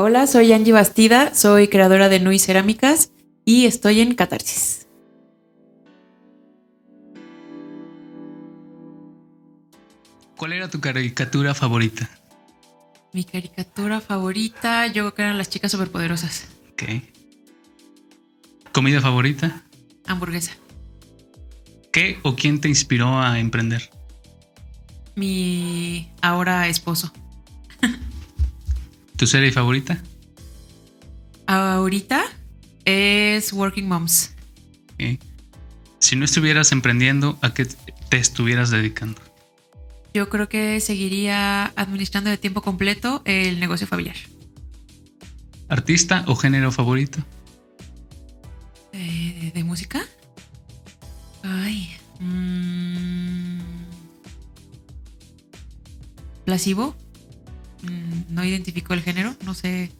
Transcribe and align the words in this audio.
Hola, 0.00 0.28
soy 0.28 0.52
Angie 0.52 0.72
Bastida, 0.72 1.34
soy 1.34 1.66
creadora 1.66 2.08
de 2.08 2.20
Nui 2.20 2.38
Cerámicas 2.38 3.10
y 3.44 3.66
estoy 3.66 4.00
en 4.00 4.14
Catarsis. 4.14 4.86
¿Cuál 10.36 10.52
era 10.52 10.70
tu 10.70 10.80
caricatura 10.80 11.52
favorita? 11.52 12.08
Mi 13.12 13.24
caricatura 13.24 14.00
favorita, 14.00 14.86
yo 14.86 15.02
creo 15.02 15.14
que 15.14 15.22
eran 15.22 15.36
las 15.36 15.50
chicas 15.50 15.72
superpoderosas. 15.72 16.46
Ok. 16.70 17.02
¿Comida 18.70 19.00
favorita? 19.00 19.64
Hamburguesa. 20.06 20.52
¿Qué 21.90 22.20
o 22.22 22.36
quién 22.36 22.60
te 22.60 22.68
inspiró 22.68 23.18
a 23.18 23.40
emprender? 23.40 23.90
Mi 25.16 26.08
ahora 26.22 26.68
esposo. 26.68 27.12
¿Tu 29.18 29.26
serie 29.26 29.50
favorita? 29.50 30.00
Ahorita 31.48 32.24
es 32.84 33.52
Working 33.52 33.88
Moms. 33.88 34.32
Si 35.98 36.14
no 36.14 36.24
estuvieras 36.24 36.70
emprendiendo, 36.70 37.36
¿a 37.42 37.52
qué 37.52 37.66
te 37.66 38.16
estuvieras 38.16 38.70
dedicando? 38.70 39.20
Yo 40.14 40.28
creo 40.28 40.48
que 40.48 40.78
seguiría 40.78 41.72
administrando 41.74 42.30
de 42.30 42.38
tiempo 42.38 42.62
completo 42.62 43.22
el 43.24 43.58
negocio 43.58 43.88
familiar. 43.88 44.14
¿Artista 45.68 46.24
o 46.28 46.36
género 46.36 46.70
favorito? 46.70 47.18
Eh, 48.92 49.50
¿De 49.52 49.64
música? 49.64 50.06
Ay. 51.42 51.90
mm, 52.20 53.58
¿Plasivo? 56.44 56.94
No 58.28 58.44
identifico 58.44 58.94
el 58.94 59.02
género, 59.02 59.34
no 59.44 59.54
sé. 59.54 59.90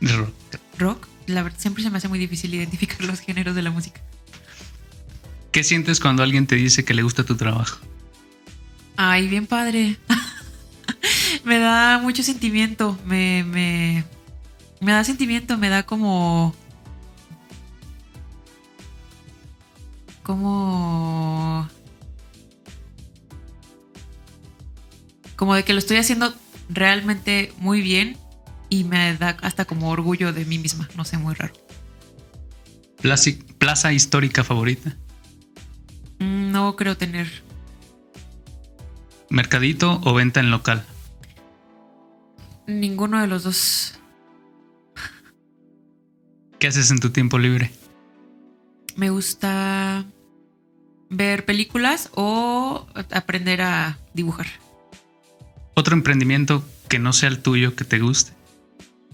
Rock. 0.00 0.34
¿Rock? 0.78 1.08
La 1.26 1.42
verdad, 1.42 1.58
siempre 1.58 1.82
se 1.82 1.90
me 1.90 1.98
hace 1.98 2.08
muy 2.08 2.18
difícil 2.18 2.54
identificar 2.54 3.02
los 3.04 3.20
géneros 3.20 3.54
de 3.54 3.62
la 3.62 3.70
música. 3.70 4.00
¿Qué 5.50 5.62
sientes 5.64 6.00
cuando 6.00 6.22
alguien 6.22 6.46
te 6.46 6.56
dice 6.56 6.84
que 6.84 6.94
le 6.94 7.02
gusta 7.02 7.24
tu 7.24 7.36
trabajo? 7.36 7.78
Ay, 8.96 9.28
bien 9.28 9.46
padre. 9.46 9.96
me 11.44 11.58
da 11.58 11.98
mucho 11.98 12.22
sentimiento. 12.22 12.98
Me, 13.04 13.44
me, 13.44 14.04
me 14.80 14.92
da 14.92 15.04
sentimiento, 15.04 15.58
me 15.58 15.68
da 15.68 15.84
como. 15.84 16.54
Como. 20.22 21.68
Como 25.36 25.54
de 25.54 25.64
que 25.64 25.72
lo 25.72 25.80
estoy 25.80 25.96
haciendo 25.96 26.34
realmente 26.68 27.52
muy 27.58 27.80
bien 27.82 28.16
y 28.68 28.84
me 28.84 29.16
da 29.16 29.36
hasta 29.42 29.64
como 29.64 29.90
orgullo 29.90 30.32
de 30.32 30.44
mí 30.44 30.58
misma. 30.58 30.88
No 30.96 31.04
sé, 31.04 31.18
muy 31.18 31.34
raro. 31.34 31.54
Plaza, 33.58 33.92
histórica 33.92 34.44
favorita. 34.44 34.96
Mm, 36.18 36.52
No 36.52 36.76
creo 36.76 36.96
tener. 36.96 37.28
¿Mercadito 39.28 40.00
o 40.04 40.14
venta 40.14 40.40
en 40.40 40.50
local? 40.50 40.84
Ninguno 42.66 43.20
de 43.20 43.26
los 43.26 43.42
dos. 43.42 43.98
¿Qué 46.58 46.68
haces 46.68 46.90
en 46.90 47.00
tu 47.00 47.10
tiempo 47.10 47.38
libre? 47.38 47.72
Me 48.94 49.10
gusta 49.10 50.04
ver 51.10 51.44
películas 51.44 52.10
o 52.14 52.86
aprender 53.10 53.62
a 53.62 53.98
dibujar. 54.14 54.46
¿Otro 55.74 55.94
emprendimiento 55.94 56.64
que 56.88 56.98
no 56.98 57.12
sea 57.12 57.28
el 57.28 57.38
tuyo 57.38 57.74
que 57.74 57.84
te 57.84 57.98
guste? 57.98 58.32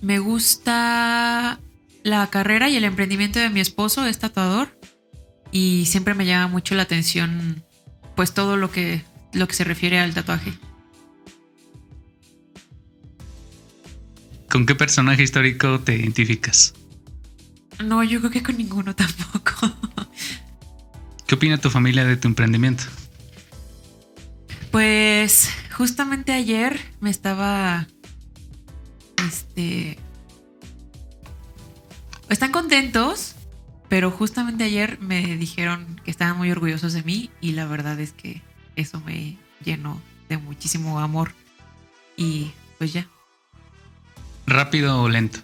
Me 0.00 0.18
gusta 0.18 1.60
la 2.02 2.26
carrera 2.30 2.68
y 2.68 2.76
el 2.76 2.84
emprendimiento 2.84 3.38
de 3.38 3.50
mi 3.50 3.60
esposo, 3.60 4.06
es 4.06 4.18
tatuador. 4.18 4.78
Y 5.50 5.86
siempre 5.86 6.14
me 6.14 6.26
llama 6.26 6.48
mucho 6.48 6.74
la 6.74 6.82
atención, 6.82 7.62
pues 8.16 8.34
todo 8.34 8.56
lo 8.56 8.70
que, 8.70 9.04
lo 9.32 9.48
que 9.48 9.54
se 9.54 9.64
refiere 9.64 9.98
al 9.98 10.14
tatuaje. 10.14 10.52
¿Con 14.50 14.66
qué 14.66 14.74
personaje 14.74 15.22
histórico 15.22 15.80
te 15.80 15.96
identificas? 15.96 16.74
No, 17.84 18.02
yo 18.02 18.18
creo 18.20 18.30
que 18.30 18.42
con 18.42 18.56
ninguno 18.56 18.94
tampoco. 18.94 19.70
¿Qué 21.26 21.34
opina 21.34 21.58
tu 21.58 21.70
familia 21.70 22.04
de 22.04 22.16
tu 22.16 22.26
emprendimiento? 22.26 22.84
Pues 24.70 25.50
justamente 25.78 26.32
ayer 26.32 26.80
me 26.98 27.08
estaba. 27.08 27.86
Este. 29.28 29.96
Están 32.28 32.50
contentos, 32.50 33.36
pero 33.88 34.10
justamente 34.10 34.64
ayer 34.64 34.98
me 35.00 35.36
dijeron 35.36 36.00
que 36.04 36.10
estaban 36.10 36.36
muy 36.36 36.50
orgullosos 36.50 36.92
de 36.92 37.04
mí 37.04 37.30
y 37.40 37.52
la 37.52 37.66
verdad 37.66 38.00
es 38.00 38.12
que 38.12 38.42
eso 38.76 39.00
me 39.00 39.38
llenó 39.64 40.02
de 40.28 40.36
muchísimo 40.36 40.98
amor. 40.98 41.32
Y 42.16 42.50
pues 42.76 42.92
ya. 42.92 43.06
¿Rápido 44.46 45.00
o 45.00 45.08
lento? 45.08 45.38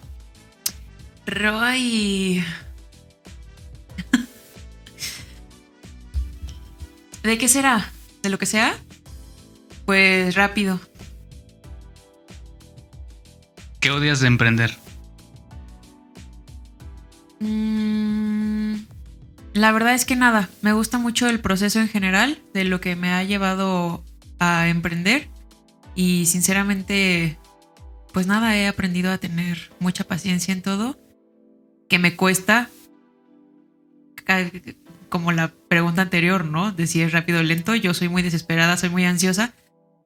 Roy. 1.25 2.43
¿De 7.23 7.37
qué 7.37 7.47
será? 7.47 7.89
¿De 8.21 8.29
lo 8.29 8.37
que 8.37 8.45
sea? 8.45 8.77
Pues 9.85 10.35
rápido. 10.35 10.79
¿Qué 13.79 13.91
odias 13.91 14.19
de 14.19 14.27
emprender? 14.27 14.75
Mm, 17.39 18.77
la 19.53 19.71
verdad 19.71 19.93
es 19.93 20.05
que 20.05 20.15
nada, 20.15 20.49
me 20.63 20.73
gusta 20.73 20.97
mucho 20.97 21.29
el 21.29 21.39
proceso 21.39 21.79
en 21.79 21.87
general 21.87 22.41
de 22.53 22.63
lo 22.63 22.81
que 22.81 22.95
me 22.95 23.11
ha 23.11 23.23
llevado 23.23 24.03
a 24.39 24.67
emprender 24.69 25.29
y 25.93 26.25
sinceramente, 26.25 27.37
pues 28.11 28.25
nada, 28.25 28.57
he 28.57 28.67
aprendido 28.67 29.11
a 29.11 29.19
tener 29.19 29.71
mucha 29.79 30.03
paciencia 30.03 30.51
en 30.51 30.63
todo, 30.63 30.99
que 31.87 31.99
me 31.99 32.15
cuesta, 32.15 32.69
como 35.09 35.31
la 35.31 35.53
pregunta 35.69 36.01
anterior, 36.01 36.43
¿no? 36.45 36.71
De 36.71 36.87
si 36.87 37.01
es 37.01 37.11
rápido 37.11 37.39
o 37.39 37.43
lento, 37.43 37.75
yo 37.75 37.93
soy 37.93 38.09
muy 38.09 38.23
desesperada, 38.23 38.77
soy 38.77 38.89
muy 38.89 39.05
ansiosa 39.05 39.53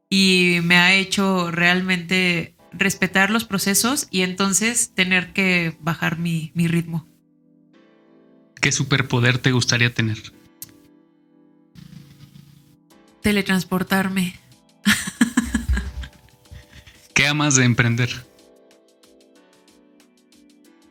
y 0.10 0.60
me 0.64 0.78
ha 0.78 0.96
hecho 0.96 1.52
realmente 1.52 2.56
respetar 2.72 3.30
los 3.30 3.46
procesos 3.46 4.08
y 4.10 4.22
entonces 4.22 4.92
tener 4.94 5.34
que 5.34 5.78
bajar 5.80 6.18
mi, 6.18 6.52
mi 6.56 6.68
ritmo. 6.68 7.08
¿Qué 8.60 8.72
superpoder 8.72 9.38
te 9.38 9.52
gustaría 9.52 9.94
tener? 9.94 10.18
Teletransportarme. 13.22 14.40
¿Qué 17.14 17.28
amas 17.28 17.56
de 17.56 17.66
emprender? 17.66 18.26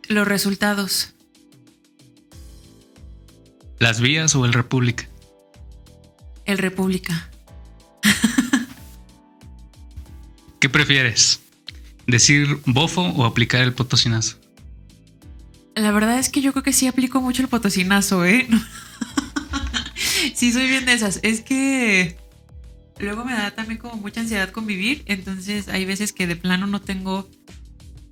Los 0.08 0.26
resultados. 0.26 1.14
¿Las 3.78 4.00
vías 4.00 4.34
o 4.34 4.44
el 4.44 4.52
República? 4.52 5.08
El 6.46 6.58
República. 6.58 7.30
¿Qué 10.60 10.68
prefieres? 10.68 11.40
¿Decir 12.06 12.58
bofo 12.66 13.02
o 13.02 13.24
aplicar 13.24 13.62
el 13.62 13.72
potosinazo? 13.72 14.38
La 15.74 15.92
verdad 15.92 16.18
es 16.18 16.28
que 16.28 16.40
yo 16.40 16.52
creo 16.52 16.64
que 16.64 16.72
sí 16.72 16.88
aplico 16.88 17.20
mucho 17.20 17.42
el 17.42 17.48
potosinazo, 17.48 18.24
¿eh? 18.24 18.48
sí, 20.34 20.52
soy 20.52 20.66
bien 20.68 20.84
de 20.86 20.94
esas. 20.94 21.20
Es 21.22 21.42
que 21.42 22.16
luego 22.98 23.24
me 23.24 23.34
da 23.34 23.52
también 23.52 23.78
como 23.78 23.94
mucha 23.96 24.20
ansiedad 24.20 24.50
convivir. 24.50 25.04
Entonces 25.06 25.68
hay 25.68 25.84
veces 25.84 26.12
que 26.12 26.26
de 26.26 26.34
plano 26.34 26.66
no 26.66 26.80
tengo 26.80 27.28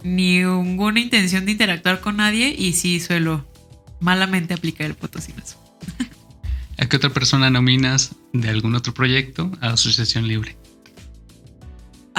ninguna 0.04 1.00
intención 1.00 1.44
de 1.46 1.52
interactuar 1.52 2.00
con 2.00 2.18
nadie 2.18 2.54
y 2.56 2.74
sí 2.74 3.00
suelo 3.00 3.50
malamente 3.98 4.54
aplicar 4.54 4.86
el 4.86 4.94
potosinazo. 4.94 5.60
¿A 6.78 6.86
qué 6.86 6.96
otra 6.96 7.10
persona 7.10 7.50
nominas 7.50 8.14
de 8.32 8.50
algún 8.50 8.76
otro 8.76 8.94
proyecto 8.94 9.50
a 9.60 9.70
Asociación 9.70 10.28
Libre? 10.28 10.56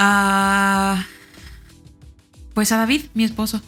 Ah, 0.00 1.04
pues 2.54 2.70
a 2.70 2.78
David, 2.78 3.06
mi 3.14 3.24
esposo. 3.24 3.60